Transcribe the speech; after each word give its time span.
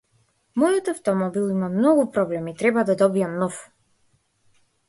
Мојот 0.61 0.89
автомобил 0.93 1.51
има 1.57 1.69
многу 1.75 2.07
проблеми 2.17 2.55
и 2.55 2.57
треба 2.63 2.87
да 2.91 2.97
добијам 3.03 3.39
нов. 3.45 3.61